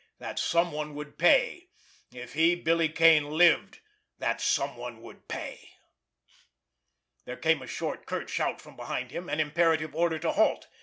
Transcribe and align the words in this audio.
that 0.17 0.39
someone 0.39 0.95
would 0.95 1.19
pay... 1.19 1.67
if 2.11 2.33
he, 2.33 2.55
Billy 2.55 2.89
Kane, 2.89 3.29
lived, 3.37 3.81
that 4.17 4.41
someone 4.41 4.99
would 5.03 5.27
pay! 5.27 5.73
There 7.25 7.37
came 7.37 7.61
a 7.61 7.67
short, 7.67 8.07
curt 8.07 8.27
shout 8.27 8.59
from 8.59 8.75
behind 8.75 9.11
him, 9.11 9.29
an 9.29 9.39
imperative 9.39 9.93
order 9.95 10.17
to 10.17 10.31
halt. 10.31 10.65